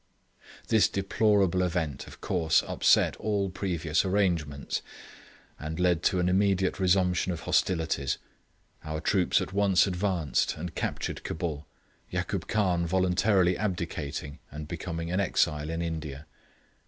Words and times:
This 0.69 0.87
deplorable 0.89 1.61
event, 1.61 2.07
of 2.07 2.21
course, 2.21 2.63
upset 2.65 3.15
all 3.17 3.51
previous 3.51 4.03
arrangements, 4.03 4.81
and 5.59 5.79
led 5.79 6.01
to 6.05 6.19
an 6.19 6.27
immediate 6.27 6.79
resumption 6.79 7.31
of 7.31 7.41
hostilities. 7.41 8.17
Our 8.83 8.99
troops 8.99 9.41
at 9.41 9.53
once 9.53 9.85
advanced 9.85 10.55
and 10.57 10.73
captured 10.73 11.23
Cabul, 11.23 11.67
Yakoob 12.09 12.47
Khan 12.47 12.87
voluntarily 12.87 13.55
abdicating 13.55 14.39
and 14.49 14.67
becoming 14.67 15.11
an 15.11 15.19
exile 15.19 15.69
in 15.69 15.83
India. 15.83 16.25